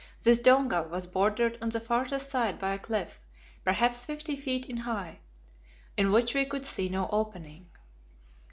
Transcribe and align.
This 0.23 0.39
donga 0.39 0.81
was 0.81 1.05
bordered 1.05 1.59
on 1.61 1.69
the 1.69 1.79
farther 1.79 2.17
side 2.17 2.57
by 2.57 2.73
a 2.73 2.79
cliff, 2.79 3.21
perhaps 3.63 4.03
fifty 4.03 4.35
feet 4.35 4.65
in 4.65 4.77
height, 4.77 5.19
in 5.95 6.11
which 6.11 6.33
we 6.33 6.43
could 6.43 6.65
see 6.65 6.89
no 6.89 7.07
opening. 7.11 7.69